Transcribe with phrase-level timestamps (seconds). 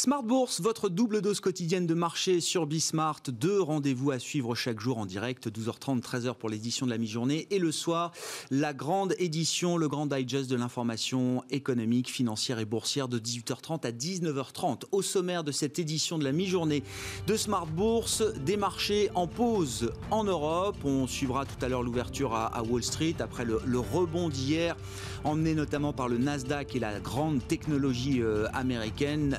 [0.00, 3.20] Smart Bourse, votre double dose quotidienne de marché sur Bismart.
[3.28, 7.46] Deux rendez-vous à suivre chaque jour en direct, 12h30, 13h pour l'édition de la mi-journée.
[7.50, 8.12] Et le soir,
[8.50, 13.92] la grande édition, le grand digest de l'information économique, financière et boursière de 18h30 à
[13.92, 14.84] 19h30.
[14.90, 16.82] Au sommaire de cette édition de la mi-journée
[17.26, 20.78] de Smart Bourse, des marchés en pause en Europe.
[20.82, 24.78] On suivra tout à l'heure l'ouverture à, Wall Street après le, rebond d'hier,
[25.24, 29.36] emmené notamment par le Nasdaq et la grande technologie euh, américaine.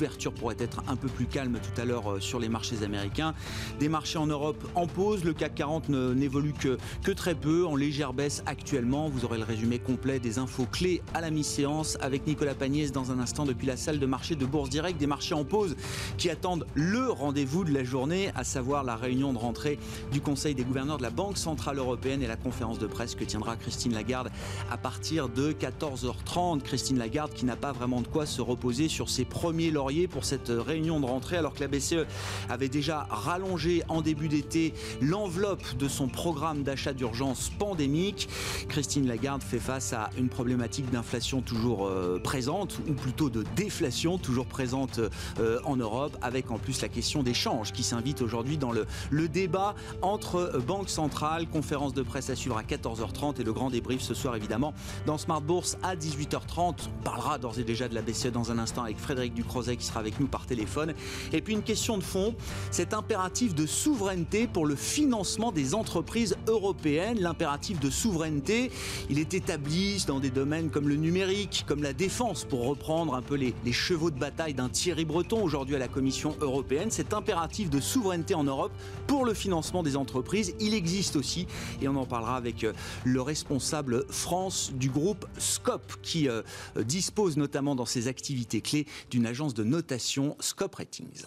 [0.00, 3.34] L'ouverture pourrait être un peu plus calme tout à l'heure euh, sur les marchés américains.
[3.80, 5.24] Des marchés en Europe en pause.
[5.24, 9.10] Le CAC 40 n'évolue que, très peu, en légère baisse actuellement.
[9.10, 13.12] Vous aurez le résumé complet des infos clés à la mi-séance avec Nicolas Pagnès dans
[13.12, 14.98] un instant depuis la salle de marché de Bourse Direct.
[14.98, 15.76] Des marchés en pause
[16.16, 19.78] qui attendent le rendez-vous de la journée, à savoir la réunion de rentrée
[20.12, 23.24] du Conseil des gouverneurs de la Banque Centrale Européenne et la conférence de presse que
[23.24, 24.30] tiendra Christine Lagarde
[24.70, 26.62] à partir de 14h30.
[26.62, 30.24] Christine Lagarde qui n'a pas vraiment de quoi se reposer sur ses premiers lauriers pour
[30.24, 32.06] cette réunion de rentrée alors que la BCE
[32.48, 38.28] avait déjà rallongé en début d'été l'enveloppe de son programme d'achat d'urgence pandémique.
[38.68, 44.16] Christine Lagarde fait face à une problématique d'inflation toujours euh, présente ou plutôt de déflation
[44.16, 45.00] toujours présente
[45.40, 48.86] euh, en Europe avec en plus la question des changes qui s'invite aujourd'hui dans le,
[49.10, 53.70] le débat entre banques centrales, conférence de presse à suivre à 14h30 et le grand
[53.70, 54.72] débrief ce soir évidemment
[55.06, 56.74] dans Smart Bourse à 18h30.
[57.00, 59.86] On parlera d'ores et déjà de la BCE dans un instant avec Frédéric Ducrozet qui
[59.86, 60.94] sera avec nous par téléphone.
[61.32, 62.34] Et puis une question de fond,
[62.70, 67.18] cet impératif de souveraineté pour le financement des entreprises européennes.
[67.20, 68.70] L'impératif de souveraineté,
[69.08, 73.22] il est établi dans des domaines comme le numérique, comme la défense, pour reprendre un
[73.22, 76.90] peu les, chevaux de bataille d'un Thierry Breton aujourd'hui à la Commission européenne.
[76.90, 78.72] Cet impératif de souveraineté en Europe
[79.06, 81.46] pour le financement des entreprises, il existe aussi
[81.80, 82.72] et on en parlera avec euh,
[83.04, 86.42] le responsable France du groupe Scope qui euh,
[86.84, 91.24] dispose notamment dans ses activités clés d'une agence de notation Scope Ratings.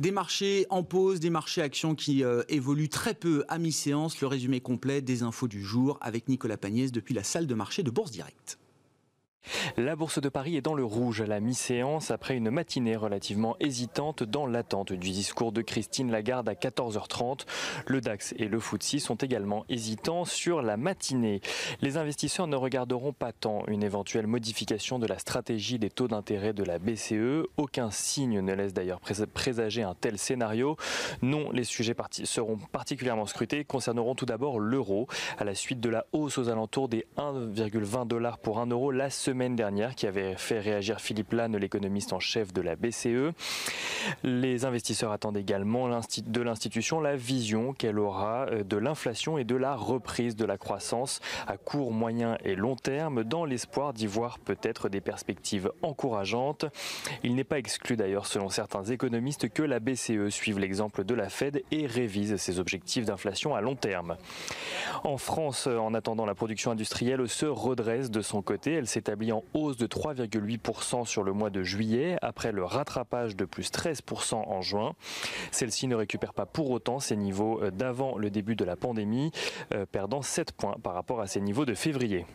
[0.00, 4.20] Des marchés en pause, des marchés actions qui euh, évoluent très peu à mi-séance.
[4.20, 7.84] Le résumé complet des infos du jour avec Nicolas Pagnès depuis la salle de marché
[7.84, 8.58] de Bourse Directe.
[9.76, 13.56] La Bourse de Paris est dans le rouge à la mi-séance après une matinée relativement
[13.60, 17.40] hésitante dans l'attente du discours de Christine Lagarde à 14h30.
[17.86, 21.40] Le DAX et le FTSE sont également hésitants sur la matinée.
[21.82, 26.52] Les investisseurs ne regarderont pas tant une éventuelle modification de la stratégie des taux d'intérêt
[26.52, 27.46] de la BCE.
[27.56, 29.00] Aucun signe ne laisse d'ailleurs
[29.34, 30.76] présager un tel scénario.
[31.22, 31.94] Non, les sujets
[32.24, 35.06] seront particulièrement scrutés concerneront tout d'abord l'euro.
[35.38, 39.10] À la suite de la hausse aux alentours des 1,20 dollars pour 1 euro la
[39.10, 43.32] semaine semaine dernière qui avait fait réagir Philippe Lanne, l'économiste en chef de la BCE.
[44.22, 49.56] Les investisseurs attendent également de l'institution la vision qu'elle aura euh, de l'inflation et de
[49.56, 54.38] la reprise de la croissance à court, moyen et long terme dans l'espoir d'y voir
[54.38, 56.66] peut-être des perspectives encourageantes.
[57.24, 61.28] Il n'est pas exclu d'ailleurs selon certains économistes que la BCE suive l'exemple de la
[61.28, 64.16] Fed et révise ses objectifs d'inflation à long terme.
[65.02, 68.74] En France, en attendant, la production industrielle se redresse de son côté.
[68.74, 73.44] Elle s'établit en hausse de 3,8% sur le mois de juillet, après le rattrapage de
[73.44, 74.94] plus 13% en juin.
[75.50, 79.30] Celle-ci ne récupère pas pour autant ses niveaux euh, d'avant le début de la pandémie,
[79.72, 82.26] euh, perdant 7 points par rapport à ses niveaux de février.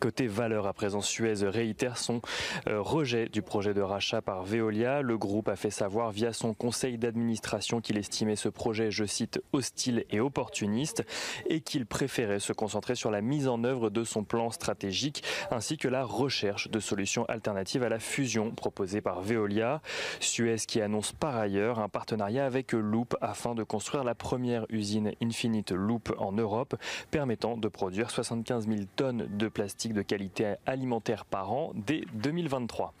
[0.00, 2.20] Côté valeur, à présent, Suez réitère son
[2.66, 5.02] euh, rejet du projet de rachat par Veolia.
[5.02, 9.40] Le groupe a fait savoir via son conseil d'administration qu'il estimait ce projet, je cite,
[9.52, 11.04] hostile et opportuniste
[11.46, 15.76] et qu'il préférait se concentrer sur la mise en œuvre de son plan stratégique ainsi
[15.76, 19.82] que la recherche de solutions alternatives à la fusion proposée par Veolia.
[20.20, 25.12] Suez qui annonce par ailleurs un partenariat avec Loop afin de construire la première usine
[25.22, 26.76] Infinite Loop en Europe
[27.10, 32.94] permettant de produire 75 000 tonnes de plastique de qualité alimentaire par an dès 2023.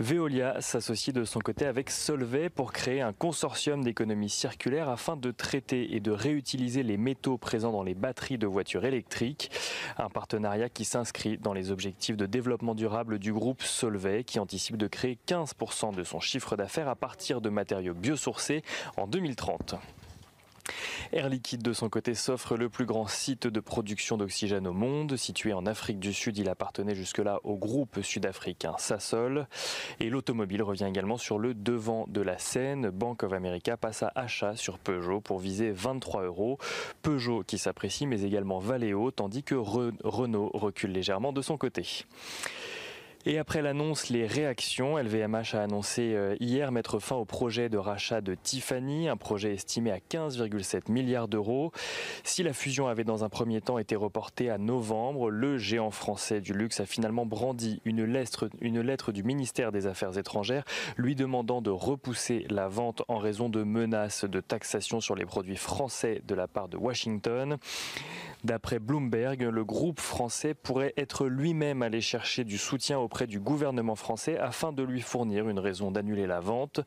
[0.00, 5.32] Veolia s'associe de son côté avec Solvay pour créer un consortium d'économie circulaire afin de
[5.32, 9.50] traiter et de réutiliser les métaux présents dans les batteries de voitures électriques.
[9.96, 14.76] Un partenariat qui s'inscrit dans les objectifs de développement durable du groupe Solvay qui anticipe
[14.76, 18.62] de créer 15% de son chiffre d'affaires à partir de matériaux biosourcés
[18.96, 19.74] en 2030.
[21.12, 25.16] Air Liquide, de son côté, s'offre le plus grand site de production d'oxygène au monde.
[25.16, 29.46] Situé en Afrique du Sud, il appartenait jusque-là au groupe sud-africain Sasol.
[30.00, 32.90] Et l'automobile revient également sur le devant de la scène.
[32.90, 36.58] Bank of America passe à achat sur Peugeot pour viser 23 euros.
[37.02, 42.04] Peugeot qui s'apprécie, mais également Valeo, tandis que Renault recule légèrement de son côté.
[43.30, 47.76] Et après l'annonce, les réactions, LVMH a annoncé euh, hier mettre fin au projet de
[47.76, 51.70] rachat de Tiffany, un projet estimé à 15,7 milliards d'euros.
[52.24, 56.40] Si la fusion avait dans un premier temps été reportée à novembre, le géant français
[56.40, 60.64] du luxe a finalement brandi une lettre, une lettre du ministère des Affaires étrangères
[60.96, 65.56] lui demandant de repousser la vente en raison de menaces de taxation sur les produits
[65.56, 67.58] français de la part de Washington.
[68.44, 73.96] D'après Bloomberg, le groupe français pourrait être lui-même allé chercher du soutien auprès du gouvernement
[73.96, 76.80] français afin de lui fournir une raison d'annuler la vente.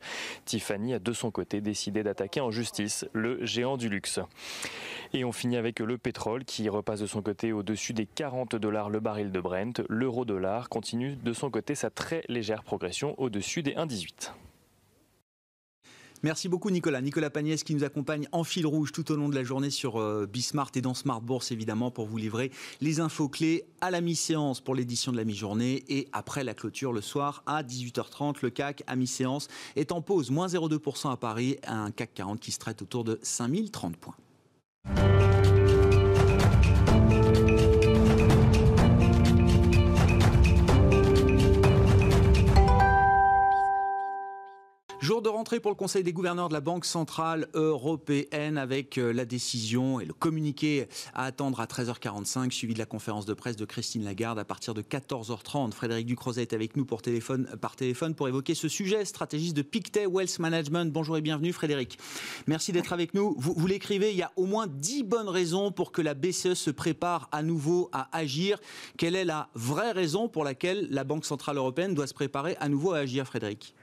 [0.46, 4.18] Tiffany a de son côté décidé d'attaquer en justice le géant du luxe.
[5.12, 8.88] Et on finit avec le pétrole qui repasse de son côté au-dessus des 40 dollars
[8.88, 9.82] le baril de Brent.
[9.88, 14.32] L'euro-dollar continue de son côté sa très légère progression au-dessus des 1,18.
[16.22, 17.00] Merci beaucoup Nicolas.
[17.00, 20.00] Nicolas Pagnès qui nous accompagne en fil rouge tout au long de la journée sur
[20.00, 24.00] euh, Bismart et dans Smart Bourse évidemment pour vous livrer les infos clés à la
[24.00, 28.36] mi-séance pour l'édition de la mi-journée et après la clôture le soir à 18h30.
[28.42, 32.52] Le CAC à mi-séance est en pause, moins 0,2% à Paris, un CAC 40 qui
[32.52, 34.14] se traite autour de 5030 points.
[45.02, 49.12] Jour de rentrée pour le Conseil des gouverneurs de la Banque Centrale Européenne avec euh,
[49.12, 53.56] la décision et le communiqué à attendre à 13h45, suivi de la conférence de presse
[53.56, 55.72] de Christine Lagarde à partir de 14h30.
[55.72, 60.06] Frédéric Ducrozet est avec nous téléphone, par téléphone pour évoquer ce sujet, stratégiste de Pictet
[60.06, 60.92] Wealth Management.
[60.92, 61.98] Bonjour et bienvenue Frédéric.
[62.46, 63.34] Merci d'être avec nous.
[63.36, 66.54] Vous, vous l'écrivez, il y a au moins 10 bonnes raisons pour que la BCE
[66.54, 68.60] se prépare à nouveau à agir.
[68.98, 72.68] Quelle est la vraie raison pour laquelle la Banque Centrale Européenne doit se préparer à
[72.68, 73.74] nouveau à agir, Frédéric?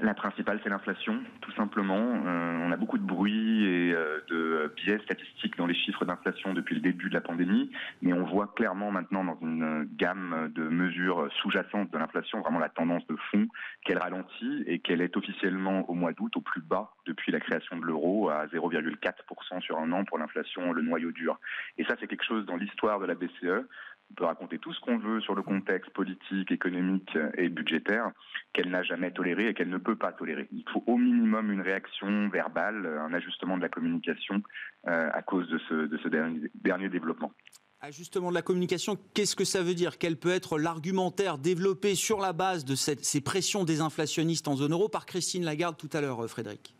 [0.00, 1.96] La principale, c'est l'inflation, tout simplement.
[1.96, 6.54] Euh, on a beaucoup de bruit et euh, de biais statistiques dans les chiffres d'inflation
[6.54, 7.70] depuis le début de la pandémie,
[8.02, 12.68] mais on voit clairement maintenant dans une gamme de mesures sous-jacentes de l'inflation vraiment la
[12.68, 13.48] tendance de fond
[13.84, 17.76] qu'elle ralentit et qu'elle est officiellement au mois d'août au plus bas depuis la création
[17.76, 21.40] de l'euro à 0,4% sur un an pour l'inflation, le noyau dur.
[21.76, 23.66] Et ça, c'est quelque chose dans l'histoire de la BCE
[24.10, 28.10] on peut raconter tout ce qu'on veut sur le contexte politique, économique et budgétaire
[28.52, 30.48] qu'elle n'a jamais toléré et qu'elle ne peut pas tolérer.
[30.52, 34.42] Il faut au minimum une réaction verbale, un ajustement de la communication
[34.88, 37.32] euh, à cause de ce, dernier, développement.
[37.80, 39.98] Ajustement de la communication, qu'est-ce que ça veut dire?
[39.98, 44.88] Quel peut être l'argumentaire développé sur la base de ces pressions désinflationnistes en zone euro
[44.88, 46.74] par Christine Lagarde tout à l'heure, euh, Frédéric?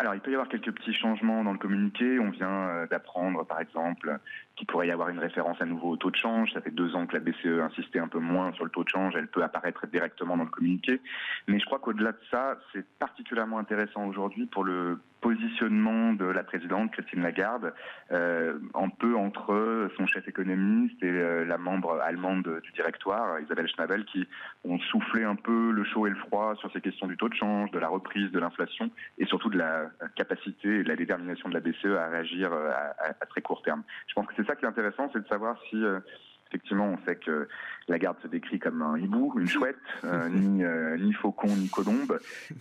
[0.00, 2.20] Alors, il peut y avoir quelques petits changements dans le communiqué.
[2.20, 4.20] On vient euh, d'apprendre, par exemple,
[4.58, 6.52] qu'il pourrait y avoir une référence à nouveau au taux de change.
[6.52, 8.88] Ça fait deux ans que la BCE insistait un peu moins sur le taux de
[8.88, 9.14] change.
[9.16, 11.00] Elle peut apparaître directement dans le communiqué.
[11.46, 16.44] Mais je crois qu'au-delà de ça, c'est particulièrement intéressant aujourd'hui pour le positionnement de la
[16.44, 17.72] présidente Christine Lagarde,
[18.12, 23.68] euh, un peu entre son chef économiste et euh, la membre allemande du directoire, Isabelle
[23.68, 24.26] Schnabel, qui
[24.64, 27.34] ont soufflé un peu le chaud et le froid sur ces questions du taux de
[27.34, 31.48] change, de la reprise, de l'inflation et surtout de la capacité et de la détermination
[31.48, 33.82] de la BCE à réagir euh, à, à très court terme.
[34.06, 36.00] Je pense que c'est ça qui est intéressant, c'est de savoir si euh,
[36.48, 37.46] effectivement, on sait que
[37.88, 41.68] la garde se décrit comme un hibou, une chouette, euh, ni, euh, ni faucon, ni
[41.68, 42.18] colombe.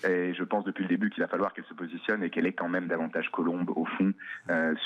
[0.07, 2.53] Et je pense depuis le début qu'il va falloir qu'elle se positionne et qu'elle est
[2.53, 4.13] quand même davantage colombe au fond.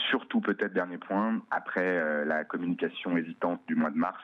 [0.10, 4.22] surtout peut-être dernier point, après la communication hésitante du mois de mars,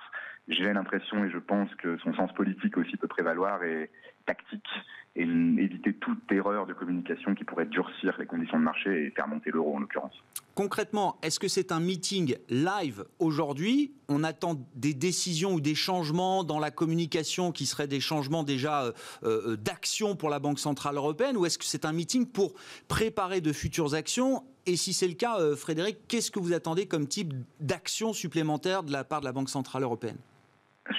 [0.47, 3.89] j'ai l'impression et je pense que son sens politique aussi peut prévaloir et
[4.27, 4.67] tactique
[5.15, 9.27] et éviter toute erreur de communication qui pourrait durcir les conditions de marché et faire
[9.27, 10.13] monter l'euro en l'occurrence.
[10.53, 13.93] Concrètement, est-ce que c'est un meeting live aujourd'hui?
[14.09, 18.83] On attend des décisions ou des changements dans la communication qui seraient des changements déjà
[18.83, 18.91] euh,
[19.23, 22.53] euh, d'action pour la Banque Centrale Européenne ou est-ce que c'est un meeting pour
[22.87, 24.43] préparer de futures actions?
[24.67, 28.83] Et si c'est le cas, euh, Frédéric, qu'est-ce que vous attendez comme type d'action supplémentaire
[28.83, 30.17] de la part de la Banque Centrale Européenne?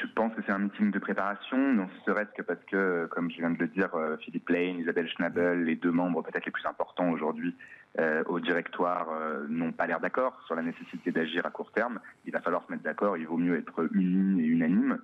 [0.00, 3.38] Je pense que c'est un meeting de préparation, non serait-ce que parce que, comme je
[3.38, 6.66] viens de le dire, euh, Philippe Lane, Isabelle Schnabel, les deux membres peut-être les plus
[6.66, 7.54] importants aujourd'hui
[7.98, 12.00] euh, au directoire euh, n'ont pas l'air d'accord sur la nécessité d'agir à court terme.
[12.26, 14.98] Il va falloir se mettre d'accord, il vaut mieux être unis et unanime.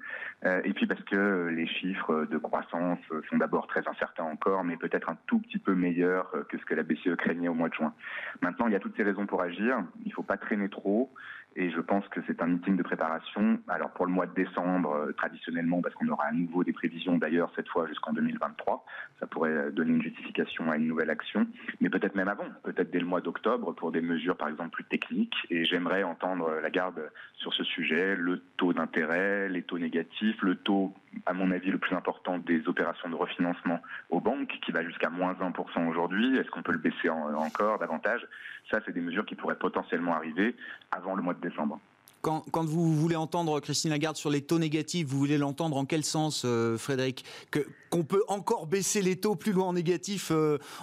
[0.64, 2.98] et puis parce que les chiffres de croissance
[3.30, 6.74] sont d'abord très incertains encore, mais peut-être un tout petit peu meilleurs que ce que
[6.74, 7.94] la BCE craignait au mois de juin.
[8.42, 9.82] Maintenant, il y a toutes ces raisons pour agir.
[10.04, 11.10] Il ne faut pas traîner trop.
[11.56, 13.58] Et je pense que c'est un meeting de préparation.
[13.68, 17.16] Alors pour le mois de décembre, euh, traditionnellement, parce qu'on aura à nouveau des prévisions
[17.16, 18.84] d'ailleurs cette fois jusqu'en 2023,
[19.20, 21.46] ça pourrait donner une justification à une nouvelle action.
[21.80, 24.84] Mais peut-être même avant, peut-être dès le mois d'octobre pour des mesures par exemple plus
[24.84, 25.36] techniques.
[25.50, 27.10] Et j'aimerais entendre la garde
[27.44, 30.94] sur ce sujet, le taux d'intérêt, les taux négatifs, le taux,
[31.26, 35.10] à mon avis, le plus important des opérations de refinancement aux banques, qui va jusqu'à
[35.10, 36.38] moins 1% aujourd'hui.
[36.38, 38.26] Est-ce qu'on peut le baisser encore davantage?
[38.70, 40.56] Ça, c'est des mesures qui pourraient potentiellement arriver
[40.90, 41.78] avant le mois de décembre.
[42.24, 46.02] Quand, vous voulez entendre Christine Lagarde sur les taux négatifs, vous voulez l'entendre en quel
[46.02, 46.46] sens,
[46.78, 50.32] Frédéric que, Qu'on peut encore baisser les taux plus loin en négatif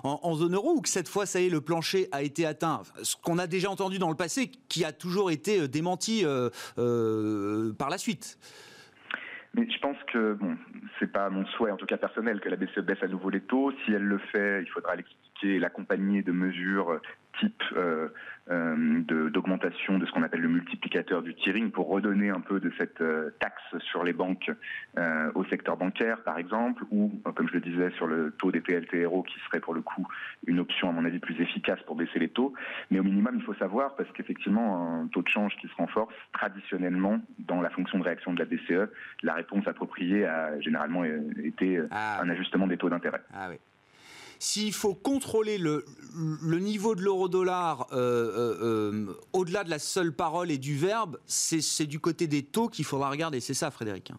[0.03, 2.83] en, zone euro ou que cette fois, ça y est, le plancher a été atteint?
[3.01, 6.23] Ce qu'on a déjà entendu dans le passé, qui a toujours été démenti
[6.75, 8.37] par la suite.
[9.53, 10.55] Mais je pense que bon,
[10.99, 13.41] c'est pas mon souhait, en tout cas personnel, que la BCE baisse à nouveau les
[13.41, 13.71] taux.
[13.83, 17.01] Si elle le fait, il faudra l'expliquer, l'accompagner de mesures
[17.39, 22.39] type euh, euh, d'augmentation de, ce qu'on appelle le multiplicateur du tiering pour redonner un
[22.39, 24.51] peu de cette euh, taxe sur les banques
[25.35, 29.23] au secteur bancaire, par exemple, ou, comme je le disais, sur le taux des TLTRO,
[29.23, 30.07] qui serait pour le coup
[30.45, 32.53] une option, à mon avis, plus efficace pour baisser les taux.
[32.89, 36.13] Mais au minimum, il faut savoir, parce qu'effectivement, un taux de change qui se renforce,
[36.33, 38.91] traditionnellement, dans la fonction de réaction de la BCE,
[39.23, 43.21] la réponse appropriée a généralement été ah un ajustement des taux d'intérêt.
[43.33, 43.57] Ah oui
[44.41, 45.85] s'il faut contrôler le,
[46.41, 51.85] niveau de l'euro-dollar euh, euh, euh, au-delà de la seule parole et du verbe, c'est
[51.85, 53.39] du côté des taux qu'il faudra regarder.
[53.39, 54.11] C'est ça, Frédéric.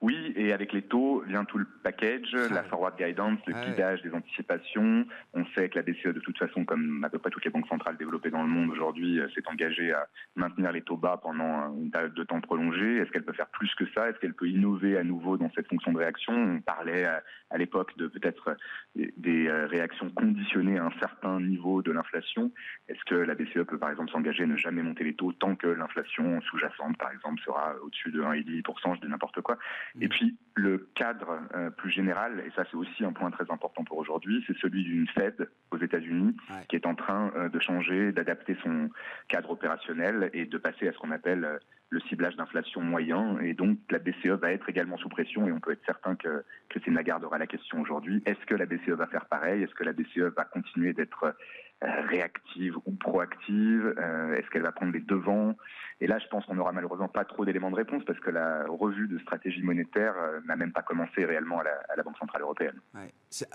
[0.00, 3.66] Oui, et avec les taux vient tout le package, ah la forward guidance, le ah
[3.66, 5.04] guidage des anticipations.
[5.34, 7.66] On sait que la BCE, de toute façon, comme à peu près toutes les banques
[7.66, 11.90] centrales développées dans le monde aujourd'hui, s'est engagée à maintenir les taux bas pendant une
[11.90, 12.98] période de temps prolongée.
[12.98, 14.08] Est-ce qu'elle peut faire plus que ça?
[14.08, 16.32] Est-ce qu'elle peut innover à nouveau dans cette fonction de réaction?
[16.32, 18.56] On parlait à, l'époque de peut-être
[18.94, 22.52] des réactions conditionnées à un certain niveau de l'inflation.
[22.88, 25.56] Est-ce que la BCE peut par exemple s'engager à ne jamais monter les taux tant
[25.56, 29.58] que l'inflation sous-jacente, par exemple, sera au-dessus de 1,5%, je dis n'importe quoi
[30.00, 33.84] et puis le cadre euh, plus général, et ça c'est aussi un point très important
[33.84, 36.36] pour aujourd'hui, c'est celui d'une Fed aux États-Unis
[36.68, 38.90] qui est en train euh, de changer, d'adapter son
[39.28, 41.58] cadre opérationnel et de passer à ce qu'on appelle euh,
[41.90, 43.38] le ciblage d'inflation moyen.
[43.40, 46.44] Et donc la BCE va être également sous pression et on peut être certain que
[46.68, 48.22] Christine Lagarde aura la question aujourd'hui.
[48.26, 49.62] Est-ce que la BCE va faire pareil?
[49.62, 51.34] Est-ce que la BCE va continuer d'être
[51.80, 53.94] réactive ou proactive
[54.36, 55.54] Est-ce qu'elle va prendre les devants?
[56.00, 58.64] Et là, je pense qu'on n'aura malheureusement pas trop d'éléments de réponse parce que la
[58.68, 61.64] revue de stratégie monétaire euh, n'a même pas commencé réellement à
[61.96, 62.80] la, Banque Centrale Européenne.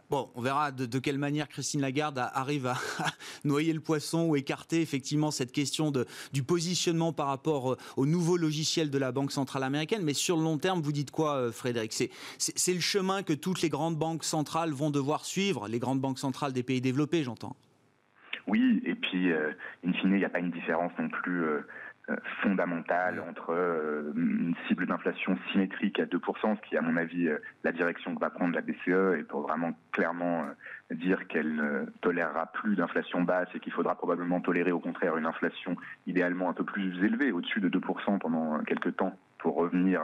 [0.10, 2.76] Bon, on verra de, quelle manière Christine Lagarde arrive à
[3.46, 8.06] noyer le poisson ou écarter effectivement cette question de, du positionnement par rapport euh, au
[8.06, 10.04] nouveau logiciel de la Banque Centrale Américaine.
[10.04, 11.94] Mais sur le long terme, vous dites quoi, euh, Frédéric?
[12.38, 16.20] C'est le chemin que toutes les grandes banques centrales vont devoir suivre, les grandes banques
[16.20, 17.56] centrales des pays développés, j'entends.
[18.48, 21.64] Oui, et puis, in fine, il n'y a pas une différence non plus
[22.10, 27.30] euh, fondamentale entre euh, une cible d'inflation symétrique à 2%, ce qui à mon avis
[27.30, 30.46] euh, la direction que va prendre la BCE, et pour vraiment clairement
[30.92, 35.26] dire qu'elle ne tolérera plus d'inflation basse et qu'il faudra probablement tolérer au contraire une
[35.26, 40.02] inflation idéalement un peu plus élevée, au-dessus de 2% pendant quelques temps pour revenir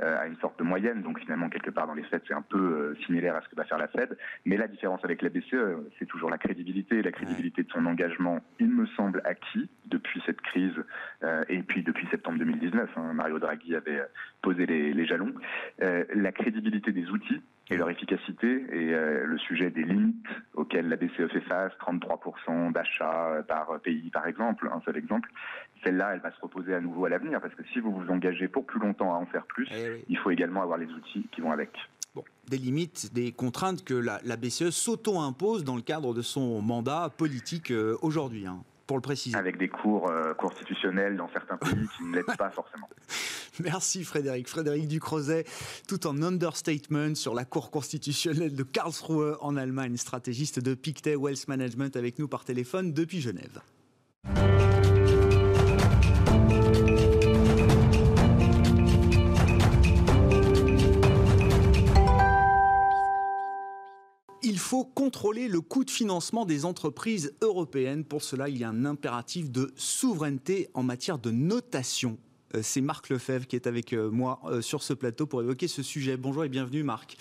[0.00, 1.00] euh, à une sorte de moyenne.
[1.02, 3.56] Donc finalement, quelque part dans les Fed, c'est un peu euh, similaire à ce que
[3.56, 4.16] va faire la Fed.
[4.44, 5.56] Mais la différence avec la BCE,
[5.98, 7.02] c'est toujours la crédibilité.
[7.02, 10.74] La crédibilité de son engagement, il me semble acquis depuis cette crise
[11.22, 12.90] euh, et puis depuis septembre 2019.
[12.96, 13.12] Hein.
[13.14, 14.02] Mario Draghi avait
[14.42, 15.32] posé les, jalons.
[15.78, 21.32] la crédibilité des outils et leur efficacité et le sujet des limites auxquelles la BCE
[21.32, 25.30] fait face, 33% d'achats par pays par exemple, un seul exemple,
[25.84, 28.48] celle-là, elle va se reposer à nouveau à l'avenir, parce que si vous vous engagez
[28.48, 31.40] pour plus longtemps à en faire plus, eh il faut également avoir les outils qui
[31.40, 31.70] vont avec.
[32.14, 37.10] Bon, des limites, des contraintes que la, BCE s'auto-impose dans le cadre de son mandat
[37.16, 38.46] politique euh, aujourd'hui.
[38.46, 39.36] Hein, pour le préciser.
[39.36, 42.88] Avec des cours euh, constitutionnels dans certains pays qui ne l'aident pas forcément.
[43.60, 44.48] Merci Frédéric.
[44.48, 45.44] Frédéric Ducrozet,
[45.86, 51.46] tout en understatement sur la Cour constitutionnelle de Karlsruhe en Allemagne, stratégiste de Pictet Wealth
[51.48, 53.60] Management avec nous par téléphone depuis Genève.
[64.46, 68.04] Il faut contrôler le coût de financement des entreprises européennes.
[68.04, 72.18] Pour cela, il y a un impératif de souveraineté en matière de notation.
[72.54, 75.68] Euh, c'est Marc Lefebvre qui est avec euh, moi euh, sur ce plateau pour évoquer
[75.68, 76.16] ce sujet.
[76.16, 77.16] Bonjour et bienvenue Marc.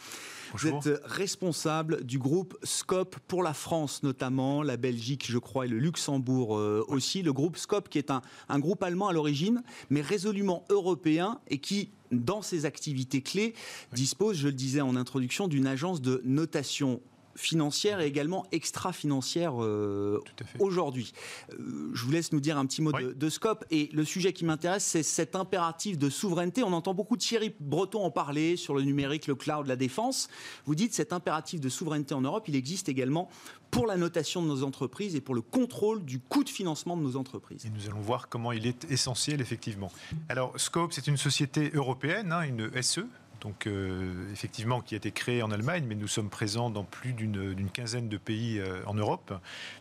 [0.56, 5.68] Vous êtes responsable du groupe Scope pour la France notamment, la Belgique je crois et
[5.68, 6.52] le Luxembourg
[6.90, 7.24] aussi.
[7.24, 11.58] Le groupe Scope qui est un, un groupe allemand à l'origine mais résolument européen et
[11.58, 13.56] qui dans ses activités clés,
[13.94, 17.02] dispose, je le disais en introduction, d'une agence de notation
[17.36, 20.22] financière et également extra-financière euh,
[20.60, 21.14] aujourd'hui.
[21.52, 23.66] Euh, je vous laisse nous dire un petit mot de, scope.
[23.72, 26.64] Et le sujet qui m'intéresse, c'est cet impératif de souveraineté.
[26.64, 30.30] On entend beaucoup Thierry Breton en parler sur le numérique, le cloud, la défense.
[30.66, 33.30] Vous dites cet impératif de souveraineté en Europe, il existe également
[33.72, 37.02] pour la notation de nos entreprises et pour le contrôle du coût de financement de
[37.02, 37.66] nos entreprises.
[37.66, 39.92] Et nous allons voir comment il est essentiel, effectivement.
[40.30, 43.08] Alors, Scope, c'est une société européenne, hein, une SE,
[43.44, 47.12] donc euh, effectivement qui a été créé en Allemagne, mais nous sommes présents dans plus
[47.14, 49.34] d'une quinzaine de pays euh, en Europe.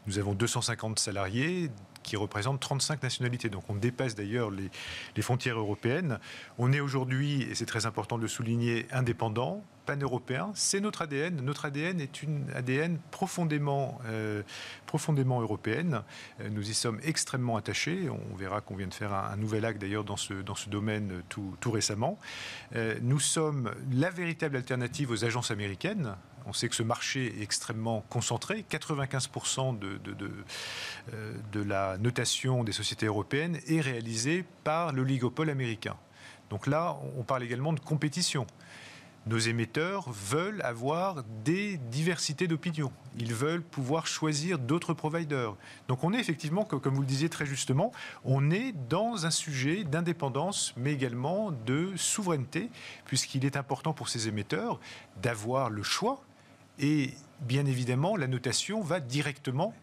[0.06, 1.70] Nous avons 250 salariés
[2.02, 3.48] qui représente 35 nationalités.
[3.48, 4.70] Donc on dépasse d'ailleurs les,
[5.22, 6.18] frontières européennes.
[6.58, 10.50] On est aujourd'hui, et c'est très important de le souligner, indépendant, pan-européen.
[10.54, 11.40] C'est notre ADN.
[11.42, 14.42] Notre ADN est une ADN profondément, euh,
[14.86, 16.02] profondément européenne.
[16.40, 18.08] Euh, nous y sommes extrêmement attachés.
[18.08, 21.22] On verra qu'on vient de faire un, nouvel acte d'ailleurs dans ce, dans ce domaine
[21.28, 22.18] tout, tout récemment.
[22.76, 26.16] Euh, nous sommes la véritable alternative aux agences américaines.
[26.46, 28.64] On sait que ce marché est extrêmement concentré.
[28.70, 30.14] 95% de, de,
[31.52, 35.96] de, la notation des sociétés européennes est réalisée par l'oligopole américain.
[36.50, 38.46] Donc là, on parle également de compétition
[39.26, 42.92] nos émetteurs veulent avoir des diversités d'opinions.
[43.18, 45.54] Ils veulent pouvoir choisir d'autres providers.
[45.88, 47.92] Donc on est effectivement, comme vous le disiez très justement,
[48.24, 52.70] on est dans un sujet d'indépendance, mais également de souveraineté,
[53.04, 54.80] puisqu'il est important pour ces émetteurs
[55.20, 56.22] d'avoir le choix.
[56.78, 59.74] Et bien évidemment, la notation va directement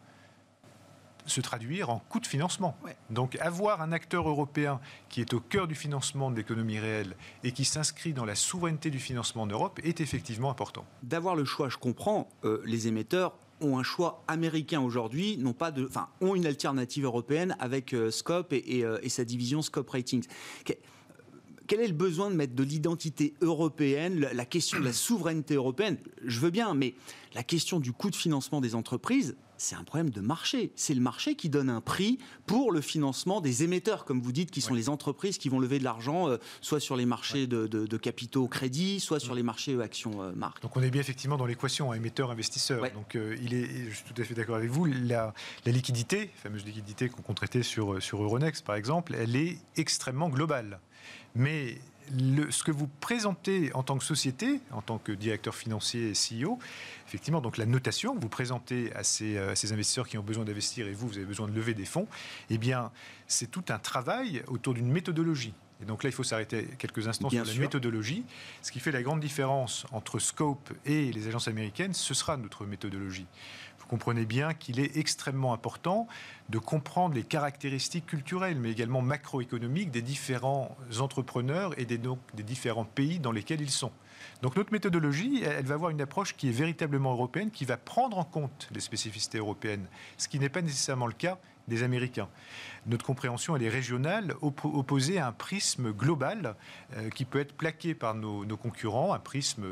[1.26, 2.76] se traduire en coût de financement.
[3.10, 4.80] Donc avoir un acteur européen
[5.10, 8.90] qui est au cœur du financement de l'économie réelle et qui s'inscrit dans la souveraineté
[8.90, 10.86] du financement en Europe est effectivement important.
[11.04, 15.72] D'avoir le choix, je comprends, euh, les émetteurs ont un choix américain aujourd'hui, non pas
[15.72, 19.90] de, enfin, ont une alternative européenne avec euh, Scope et, euh, et, sa division Scope
[19.90, 20.26] Ratings.
[21.70, 25.98] Quel est le besoin de mettre de l'identité européenne, la question de la souveraineté européenne?
[26.26, 26.96] Je veux bien, mais
[27.36, 30.72] la question du coût de financement des entreprises, c'est un problème de marché.
[30.76, 34.50] C'est le marché qui donne un prix pour le financement des émetteurs, comme vous dites,
[34.50, 37.98] qui sont les entreprises qui vont lever de l'argent, euh, soit sur les marchés de,
[37.98, 40.64] capitaux crédits, soit sur les marchés euh, actions euh, marques.
[40.64, 42.82] Donc on est bien effectivement dans l'équation émetteur-investisseur.
[42.94, 45.36] Donc il est, je suis tout à fait d'accord avec vous, la,
[45.68, 50.80] liquidité, la fameuse liquidité qu'on traité sur, sur Euronext par exemple, elle est extrêmement globale.
[51.36, 51.78] Mais
[52.50, 56.58] ce que vous présentez en tant que société, en tant que directeur financier et CEO,
[57.08, 60.44] effectivement, donc la notation que vous présentez à ces, euh, ces investisseurs qui ont besoin
[60.44, 62.08] d'investir et vous, vous avez besoin de lever des fonds,
[62.50, 62.92] eh bien,
[63.28, 65.54] c'est tout un travail autour d'une méthodologie.
[65.82, 68.26] Et donc là, il faut s'arrêter quelques instants sur la méthodologie.
[68.62, 72.66] Ce qui fait la grande différence entre Scope et les agences américaines, ce sera notre
[72.66, 73.28] méthodologie
[73.90, 76.08] comprenez bien qu'il est extrêmement important
[76.50, 82.86] de comprendre les caractéristiques culturelles, mais également macroéconomiques des différents entrepreneurs et des, des différents
[82.86, 83.92] pays dans lesquels ils sont.
[84.42, 88.18] Donc notre méthodologie, elle va avoir une approche qui est véritablement européenne, qui va prendre
[88.18, 92.28] en compte les spécificités européennes, ce qui n'est pas nécessairement le cas des Américains.
[92.86, 96.56] Notre compréhension, elle est régionale, opposée à un prisme global
[96.96, 99.66] euh, qui peut être plaqué par nos, concurrents, un prisme,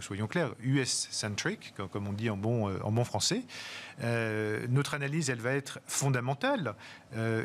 [0.00, 3.42] soyons clairs, US-centric, comme on dit en bon, euh, en bon français.
[4.02, 6.74] Euh, notre analyse, elle va être fondamentale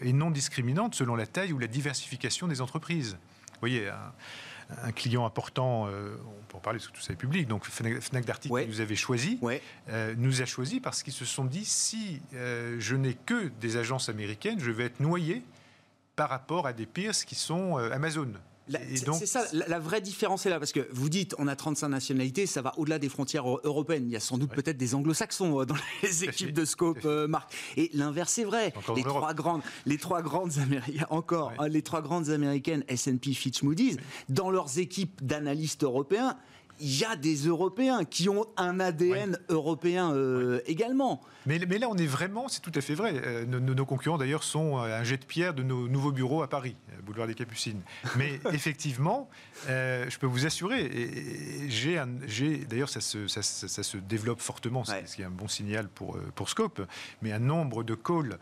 [0.01, 3.17] et non discriminante selon la taille ou la diversification des entreprises.
[3.61, 4.11] Voyez, un
[4.95, 8.25] client important, euh, on peut en parler parce que tout ça est public, donc Fnac
[8.25, 8.65] Darty ouais.
[8.65, 9.39] nous avait choisi,
[9.89, 13.77] euh, nous a choisi parce qu'ils se sont dit si euh, je n'ai que des
[13.77, 15.43] agences américaines, je vais être noyé
[16.15, 18.33] par rapport à des peers qui sont Amazon.
[18.69, 22.45] C'est ça, la, vraie différence est là, parce que vous dites, on a 35 nationalités,
[22.45, 24.03] ça va au-delà des frontières européennes.
[24.05, 27.27] Il y a sans doute peut-être des anglo-saxons euh, dans les équipes de Scope, euh,
[27.27, 27.53] Marc.
[27.77, 28.73] Et l'inverse est vrai.
[28.95, 33.63] les trois, grandes, les trois grandes américaines, encore, hein, les trois grandes américaines, S&P, Fitch,
[33.63, 33.97] Moody's,
[34.29, 36.37] dans leurs équipes d'analystes européens,
[36.81, 41.21] il y a des Européens qui ont un ADN européen euh, également.
[41.45, 43.13] Mais, mais, là, on est vraiment, c'est tout à fait vrai.
[43.15, 46.49] Euh, nos, concurrents, d'ailleurs, sont euh, un jet de pierre de nos nouveaux bureaux à
[46.49, 47.81] Paris, boulevard des Capucines.
[48.17, 49.29] Mais effectivement,
[49.67, 50.89] je peux vous assurer,
[51.69, 56.17] j'ai, d'ailleurs, ça se, ça, se, développe fortement, ce qui est un bon signal pour,
[56.35, 56.81] pour Scope,
[57.21, 58.37] mais un nombre de calls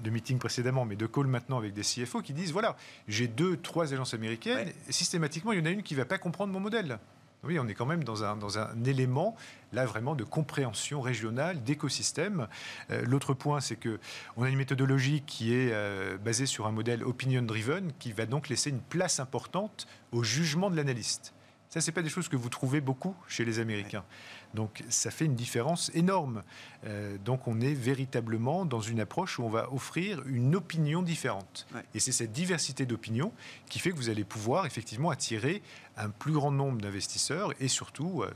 [0.00, 2.76] de meetings précédemment, mais de calls maintenant avec des CFO qui disent voilà,
[3.08, 6.18] j'ai deux, trois agences américaines, systématiquement, il y en a une qui ne va pas
[6.18, 6.98] comprendre mon modèle.
[7.44, 9.36] Oui, on est quand même dans un, élément,
[9.72, 12.48] là, vraiment de compréhension régionale, d'écosystème.
[12.90, 17.04] Euh, l'autre point, c'est qu'on a une méthodologie qui est euh, basée sur un modèle
[17.04, 21.32] opinion-driven, qui va donc laisser une place importante au jugement de l'analyste.
[21.68, 24.04] Ça, ce n'est pas des choses que vous trouvez beaucoup chez les Américains.
[24.54, 26.42] Donc ça fait une différence énorme.
[26.84, 31.66] Euh, donc on est véritablement dans une approche où on va offrir une opinion différente.
[31.94, 33.32] Et c'est cette diversité d'opinions
[33.68, 35.62] qui fait que vous allez pouvoir effectivement attirer
[35.96, 38.30] un plus grand nombre d'investisseurs et surtout euh,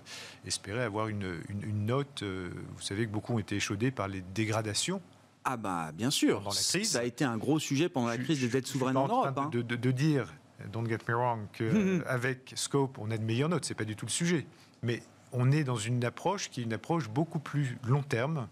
[0.46, 1.40] espérer avoir une,
[1.72, 2.22] note.
[2.22, 5.01] Euh, vous savez que beaucoup ont été échaudés par les dégradations
[5.44, 6.90] ah bah bien sûr, la crise.
[6.90, 9.37] ça a été un gros sujet pendant la crise des dettes souveraines en, Europe.
[9.37, 9.48] Hein.
[9.51, 10.33] De, de, dire,
[10.72, 13.64] don't get me wrong, qu'avec Scope, on a de meilleures notes.
[13.64, 14.46] C'est pas du tout le sujet.
[14.85, 18.48] Mais on est dans une approche qui est une approche beaucoup plus long terme,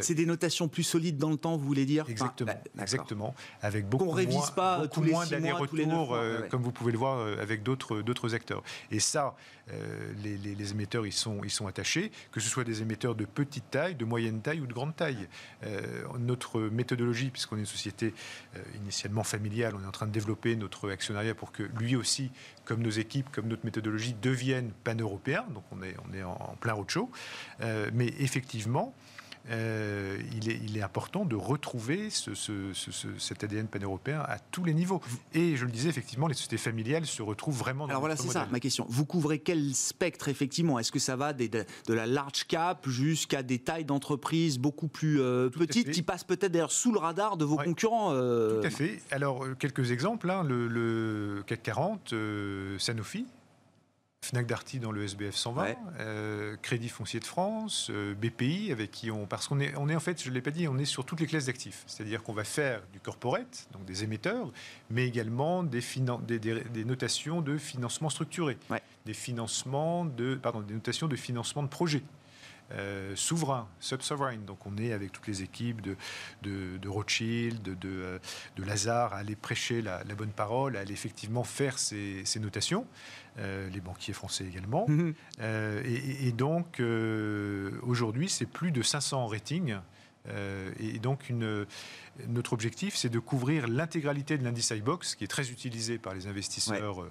[0.00, 3.34] c'est des notations plus solides dans le temps, vous voulez dire Exactement, bah, exactement.
[3.62, 6.16] Avec beaucoup révise pas beaucoup tous les moins d'allers-retours,
[6.50, 8.62] comme vous pouvez le voir avec d'autres d'autres acteurs.
[8.90, 9.34] Et ça,
[10.22, 13.70] les, les, émetteurs, ils sont ils sont attachés, que ce soit des émetteurs de petite
[13.70, 15.28] taille, de moyenne taille ou de grande taille.
[16.18, 18.14] notre méthodologie, puisqu'on est une société
[18.80, 22.30] initialement familiale, on est en train de développer notre actionnariat pour que lui aussi,
[22.64, 25.46] comme nos équipes, comme notre méthodologie, deviennent pan-européens.
[25.52, 27.10] Donc on est, on est en, plein roadshow.
[27.60, 28.94] Euh, mais effectivement,
[29.50, 32.32] euh, il, est, il, est, important de retrouver ce,
[33.18, 35.00] cet ADN pan-européen à tous les niveaux.
[35.34, 38.28] Et je le disais, effectivement, les sociétés familiales se retrouvent vraiment dans Alors voilà, c'est
[38.28, 38.86] ça ma question.
[38.88, 40.78] Vous couvrez quel spectre, effectivement?
[40.78, 45.20] Est-ce que ça va des, de, la large cap jusqu'à des tailles d'entreprises beaucoup plus
[45.20, 48.60] euh, petites qui passent peut-être d'ailleurs sous le radar de vos concurrents euh?
[48.60, 49.00] Tout à fait.
[49.10, 50.30] Alors, quelques exemples.
[50.30, 50.42] Hein.
[50.44, 52.14] le, le, CAC 40,
[52.78, 53.26] Sanofi,
[54.26, 59.10] Fnac Darty dans le SBF 120, euh, Crédit Foncier de France, euh, BPI, avec qui
[59.10, 59.26] on.
[59.26, 61.04] Parce qu'on est, on est en fait, je ne l'ai pas dit, on est sur
[61.04, 61.84] toutes les classes d'actifs.
[61.86, 64.50] C'est-à-dire qu'on va faire du corporate, donc des émetteurs,
[64.90, 65.80] mais également des,
[66.26, 68.58] des, notations de financement structuré,
[69.04, 72.02] des, financements de, pardon, des notations de financement de projets.
[72.72, 74.44] Euh, souverain, sub-sovereign.
[74.44, 75.96] Donc on est avec toutes les équipes de,
[76.42, 81.78] de, Rothschild, de, de, Lazare à aller prêcher la, bonne parole, à aller effectivement faire
[81.78, 82.86] ces, ces notations.
[83.38, 84.86] Euh, les banquiers français également.
[84.88, 85.12] Mhm.
[85.40, 89.76] Euh, et, donc, euh, aujourd'hui, c'est plus de 500 ratings.
[90.78, 91.66] Et donc, une,
[92.28, 96.26] notre objectif, c'est de couvrir l'intégralité de l'indice iBox, qui est très utilisé par les
[96.26, 97.06] investisseurs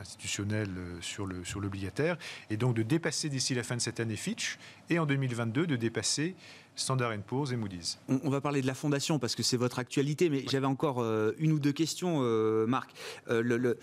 [0.00, 4.58] institutionnels sur l'obligataire, sur et donc de dépasser d'ici la fin de cette année Fitch,
[4.90, 6.34] et en 2022, de dépasser
[6.76, 7.98] Standard Poor's et Moody's.
[8.08, 11.32] On, va parler de la fondation parce que c'est votre actualité, mais j'avais encore euh,
[11.38, 12.90] une ou deux questions, euh, Marc.
[13.28, 13.74] Euh,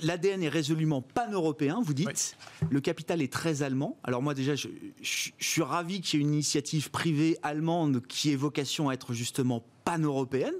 [0.00, 2.36] L'ADN est résolument pan-européen, vous dites.
[2.70, 3.98] Le capital est très allemand.
[4.04, 4.68] Alors moi déjà, je,
[5.02, 9.64] suis ravi qu'il y ait une initiative privée allemande qui ait vocation à être justement
[9.84, 10.54] pan-européenne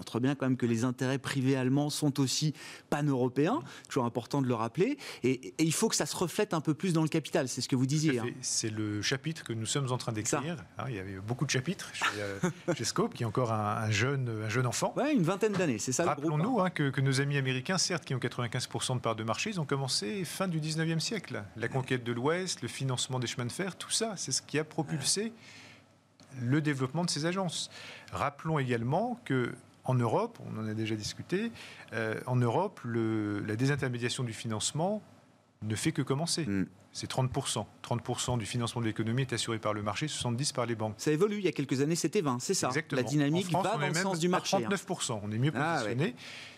[0.00, 2.54] montre bien quand même que les intérêts privés allemands sont aussi
[2.88, 6.72] pan-européens, toujours important de le rappeler, et, il faut que ça se reflète un peu
[6.72, 8.18] plus dans le capital, c'est ce que vous disiez.
[8.18, 8.24] Hein.
[8.40, 10.56] C'est le chapitre que nous sommes en train d'écrire.
[10.78, 14.44] Hein, il y avait beaucoup de chapitres chez, euh, Scope, qui est encore un, jeune,
[14.46, 14.94] un jeune enfant.
[14.96, 16.70] Oui, une vingtaine d'années, c'est ça Rappelons-nous hein.
[16.70, 19.66] que, que, nos amis américains, certes, qui ont 95% de parts de marché, ils ont
[19.66, 21.44] commencé fin du 19e siècle.
[21.56, 24.58] La conquête de l'Ouest, le financement des chemins de fer, tout ça, c'est ce qui
[24.58, 25.32] a propulsé
[26.40, 27.70] le développement de ces agences.
[28.12, 29.52] Rappelons également que
[29.84, 31.52] en Europe, on en a déjà discuté,
[31.92, 35.02] euh, en Europe, la désintermédiation du financement
[35.62, 36.46] ne fait que commencer.
[36.46, 36.66] Mm.
[36.92, 37.66] C'est 30%.
[37.84, 40.94] 30% du financement de l'économie est assuré par le marché, 70% par les banques.
[40.98, 41.38] Ça évolue.
[41.38, 42.68] Il y a quelques années, c'était 20, c'est ça?
[42.68, 43.00] Exactement.
[43.00, 44.56] La dynamique va dans le sens du marché.
[44.56, 45.12] 39%.
[45.12, 45.20] Hein.
[45.22, 46.16] On est mieux ah, positionné.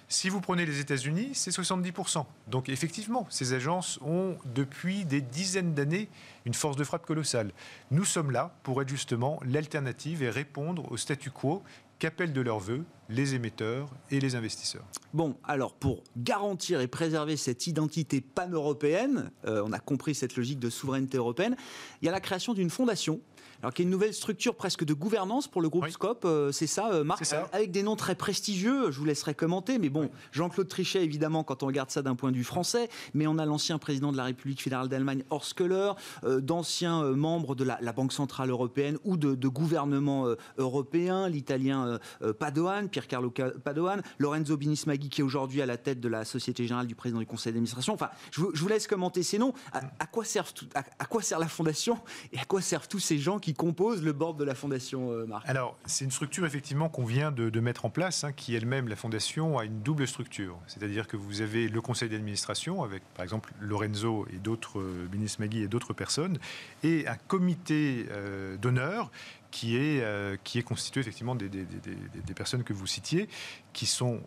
[0.08, 2.24] Si vous prenez les États-Unis, c'est 70%.
[2.48, 6.08] Donc effectivement, ces agences ont depuis des dizaines d'années
[6.44, 7.52] une force de frappe colossale.
[7.90, 11.62] Nous sommes là pour être justement l'alternative et répondre au statu quo
[12.03, 14.85] qu'appellent de leur vœu les émetteurs et les investisseurs.
[15.15, 20.59] Bon, alors pour garantir et préserver cette identité pan-européenne, euh, on a compris cette logique
[20.59, 21.55] de souveraineté européenne,
[22.01, 23.21] il y a la création d'une fondation
[23.62, 26.51] alors qu'il y a une nouvelle structure presque de gouvernance pour le groupe Scope, euh,
[26.51, 30.11] c'est ça, euh, Marc Avec des noms très prestigieux, je vous laisserai commenter, mais bon,
[30.33, 33.46] Jean-Claude Trichet, évidemment, quand on regarde ça d'un point de vue français, mais on a
[33.46, 35.92] l'ancien président de la République fédérale d'Allemagne, Horst Köhler,
[36.25, 41.98] euh, d'anciens membres de la, Banque Centrale Européenne ou de, de gouvernements européens, l'italien
[42.38, 46.64] Padoan, Pierre Carlo Padoan, Lorenzo Binismaghi, qui est aujourd'hui à la tête de la Société
[46.64, 47.92] Générale du Président du Conseil d'administration.
[47.92, 49.53] Enfin, je vous, laisse commenter ces noms.
[49.72, 51.98] À, quoi servent à quoi sert la Fondation
[52.33, 55.27] et à quoi servent tous ces gens qui compose le board de la Fondation, euh,
[55.27, 58.88] Marc Alors, c'est une structure effectivement qu'on vient de, mettre en place, hein, qui elle-même,
[58.88, 60.59] la Fondation, a une double structure.
[60.67, 65.62] C'est-à-dire que vous avez le conseil d'administration, avec par exemple Lorenzo et d'autres, euh, Magui
[65.62, 66.38] et d'autres personnes,
[66.83, 69.11] et un comité euh, d'honneur
[69.53, 73.29] qui est, euh, qui est constitué effectivement des, des, des, personnes que vous citiez,
[73.73, 74.21] qui sont,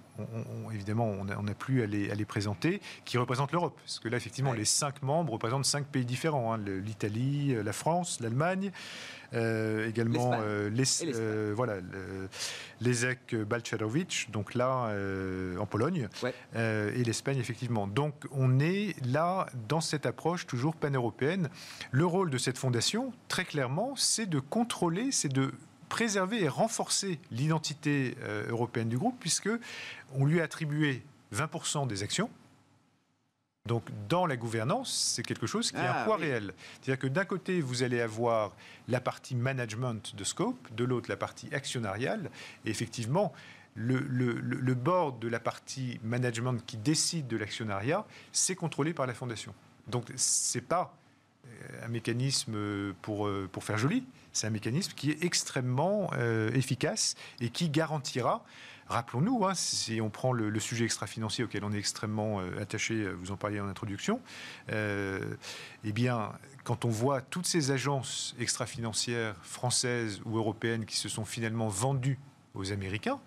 [0.71, 3.75] évidemment, on n'a plus à les, à les, présenter, qui représentent l'Europe.
[3.83, 8.19] Parce que là, effectivement, les cinq membres représentent cinq pays différents hein, l'Italie, la France,
[8.21, 8.71] l'Allemagne,
[9.35, 11.75] euh, également euh, les, euh, voilà,
[12.79, 14.93] l'ESEC Balcerovic, donc là
[15.59, 16.07] en Pologne,
[16.55, 17.87] et l'Espagne effectivement.
[17.87, 21.49] Donc on est là dans cette approche toujours pan-européenne.
[21.91, 25.51] Le rôle de cette fondation, très clairement, c'est de contrôler, c'est de
[25.89, 28.15] préserver et renforcer l'identité
[28.49, 29.49] européenne du groupe, puisque
[30.13, 32.29] on lui a attribué 20% des actions.
[33.65, 36.53] Donc dans la gouvernance, c'est quelque chose qui a un ah, poids réel.
[36.81, 38.55] C'est-à-dire que d'un côté, vous allez avoir
[38.87, 42.29] la partie management de scope, de l'autre la partie actionnariale.
[42.65, 43.33] Et effectivement,
[43.73, 49.13] le, le, board de la partie management qui décide de l'actionnariat, c'est contrôlé par la
[49.13, 49.53] fondation.
[49.87, 50.95] Donc c'est pas
[51.45, 56.51] euh, un mécanisme pour, euh, pour faire joli, C'est un mécanisme qui est extrêmement euh,
[56.53, 58.43] efficace et qui garantira
[58.87, 63.31] Rappelons-nous, hein, si on prend le, sujet extra-financier auquel on est extrêmement euh, attaché, vous
[63.31, 64.21] en parliez en introduction,
[64.71, 65.19] euh,
[65.83, 66.31] eh bien,
[66.63, 72.19] quand on voit toutes ces agences extra-financières françaises ou européennes qui se sont finalement vendues
[72.53, 73.19] aux Américains,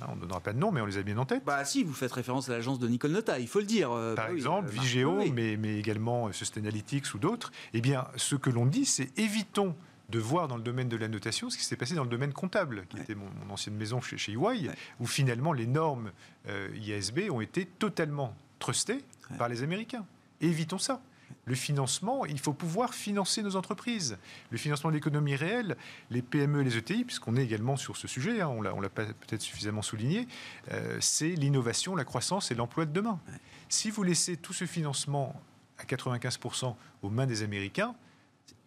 [0.00, 1.44] hein, on ne donnera pas de nom, mais on les a bien en tête.
[1.44, 3.90] Bah si, vous faites référence à l'agence de Nicole Nota, il faut le dire.
[3.90, 7.50] Euh, Par bah exemple, Vigeo, mais, mais, également Sustainalytics ou d'autres.
[7.74, 9.74] Eh bien, ce que l'on dit, c'est évitons
[10.08, 12.32] de voir dans le domaine de la notation ce qui s'est passé dans le domaine
[12.32, 16.12] comptable, qui était mon, ancienne maison chez, chez EY, où finalement les normes
[16.48, 19.04] euh, IASB ont été totalement trustées
[19.38, 20.06] par les Américains.
[20.40, 21.00] évitons ça.
[21.44, 24.16] Le financement, il faut pouvoir financer nos entreprises.
[24.50, 25.76] Le financement de l'économie réelle,
[26.10, 28.88] les PME et les ETI, puisqu'on est également sur ce sujet, hein, on ne l'a
[28.88, 30.26] pas peut-être suffisamment souligné,
[30.72, 33.20] euh, c'est l'innovation, la croissance et l'emploi de demain.
[33.68, 35.40] Si vous laissez tout ce financement
[35.78, 37.94] à 95% aux mains des Américains,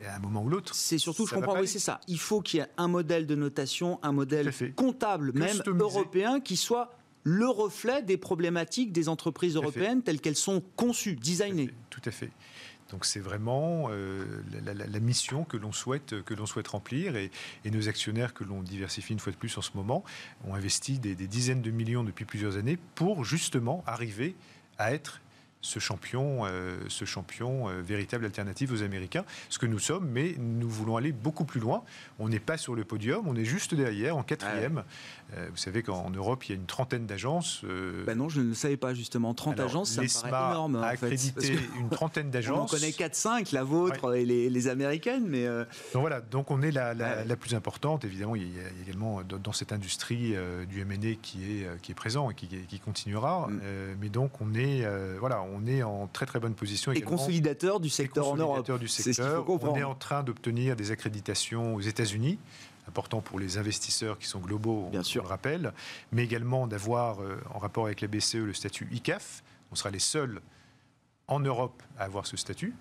[0.08, 0.74] à un moment ou l'autre.
[0.74, 2.00] C'est surtout, je comprends, oui, c'est ça.
[2.08, 6.58] Il faut qu'il y ait un modèle de notation, un modèle comptable, même européen, qui
[6.58, 11.72] soit le reflet des problématiques des entreprises européennes telles qu'elles sont conçues, designées.
[11.90, 12.32] Tout à fait.
[12.92, 14.26] Donc c'est vraiment euh,
[14.64, 17.30] la, mission que l'on souhaite, que l'on souhaite remplir et,
[17.66, 20.04] nos actionnaires que l'on diversifie une fois de plus en ce moment
[20.48, 24.36] ont investi des dizaines de millions depuis plusieurs années pour justement arriver
[24.80, 25.22] à être
[25.62, 30.36] ce champion, euh, ce champion euh, véritable alternative aux Américains, ce que nous sommes, mais
[30.38, 31.84] nous voulons aller beaucoup plus loin.
[32.18, 34.84] On n'est pas sur le podium, on est juste derrière, en quatrième.
[35.36, 37.64] Euh, vous savez qu'en Europe, il y a une trentaine d'agences.
[38.06, 39.34] Ben non, je ne le savais pas justement.
[39.34, 40.78] 30 agences, ça me paraît énorme.
[40.78, 42.72] a accrédité une trentaine d'agences.
[42.72, 45.46] On connaît 4-5, la vôtre et les, américaines, mais.
[45.94, 48.06] Donc voilà, donc on est la, la, plus importante.
[48.06, 50.36] Évidemment, il y a également dans cette industrie
[50.70, 53.48] du M&A qui est, qui est présent et qui, qui continuera.
[53.48, 53.60] Mm.
[54.00, 54.86] mais donc on est,
[55.20, 56.92] voilà, on est en très très bonne position.
[56.92, 58.80] Et consolidateur du secteur en Europe.
[58.80, 59.46] Du secteur.
[59.48, 62.40] on est en train d'obtenir des accréditations aux États-Unis
[62.90, 65.24] important pour les investisseurs qui sont globaux, Bien on, sûr.
[65.24, 65.74] le rappelle,
[66.12, 69.44] mais également d'avoir, euh, en rapport avec la BCE, le statut ICAF.
[69.72, 70.42] On sera les seuls
[71.28, 72.74] en Europe à avoir ce statut.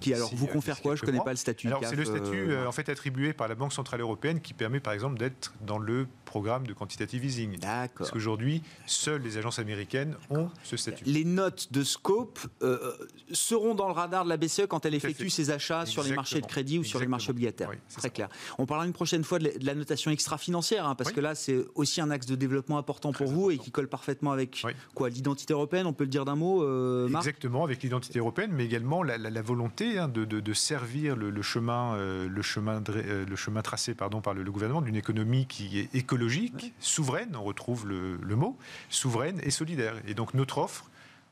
[0.00, 0.96] Qui alors vous confère quoi?
[0.96, 1.68] Je ne connais pas le statut.
[1.68, 4.80] Alors c'est le statut euh, en fait attribué par la Banque centrale européenne qui permet
[4.80, 7.58] par exemple d'être dans le programme de quantitative easing.
[7.58, 7.98] D'accord.
[7.98, 11.04] Parce qu'aujourd'hui, seules les agences américaines ont ce statut.
[11.04, 12.92] Les notes de scope euh,
[13.32, 16.40] seront dans le radar de la BCE quand elle effectue ses achats sur les marchés
[16.40, 17.70] de crédit ou sur les marchés obligataires.
[17.96, 18.28] Très clair.
[18.58, 22.00] On parlera une prochaine fois de la notation extra-financière, hein, parce que là, c'est aussi
[22.00, 25.08] un axe de développement important pour vous et qui colle parfaitement avec quoi?
[25.08, 25.86] L'identité européenne.
[25.86, 27.26] On peut le dire d'un mot, euh, Marc?
[27.26, 32.42] Exactement, avec l'identité européenne, mais également la, volonté hein, de, servir le, chemin, euh, le
[32.42, 37.36] chemin, le chemin tracé pardon, par le, le gouvernement d'une économie qui est écologique souveraine,
[37.36, 38.56] on retrouve le, le, mot,
[38.88, 39.94] souveraine et solidaire.
[40.06, 40.90] Et donc notre offre,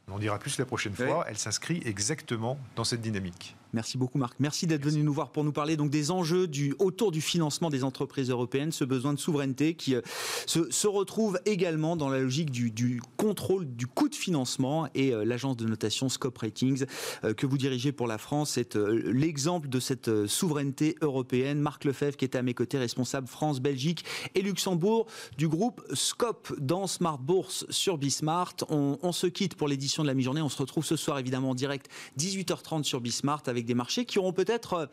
[0.08, 3.56] on en dira plus la prochaine fois, elle s'inscrit exactement dans cette dynamique.
[3.74, 4.34] Merci beaucoup Marc.
[4.38, 7.70] Merci d'être venu nous voir pour nous parler donc des enjeux du, autour du financement
[7.70, 10.02] des entreprises européennes, ce besoin de souveraineté qui euh,
[10.46, 15.56] se, retrouve également dans la logique du, contrôle du coût de financement et euh, l'agence
[15.56, 16.84] de notation Scope Ratings
[17.24, 21.58] euh, que vous dirigez pour la France est l'exemple de cette souveraineté européenne.
[21.58, 24.04] Marc Lefebvre qui est à mes côtés, responsable France, Belgique
[24.34, 25.06] et Luxembourg
[25.38, 28.54] du groupe Scope dans Smart Bourse sur Bismart.
[28.68, 30.42] On, on se quitte pour l'édition de la mi-journée.
[30.42, 34.18] On se retrouve ce soir évidemment en direct 18h30 sur Bismart avec des marchés qui
[34.18, 34.86] auront peut-être euh,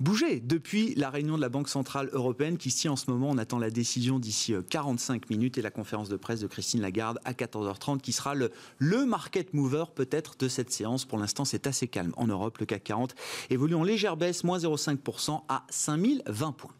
[0.00, 3.30] bougé depuis la réunion de la Banque Centrale Européenne qui tient en ce moment.
[3.30, 6.80] On attend la décision d'ici 45 euh, minutes et la conférence de presse de Christine
[6.80, 11.04] Lagarde à 14h30 qui sera le, le market mover peut-être de cette séance.
[11.04, 12.58] Pour l'instant, c'est assez calme en Europe.
[12.58, 13.14] Le CAC 40
[13.50, 16.72] évolue en légère baisse, moins 0,5% à 5020 points.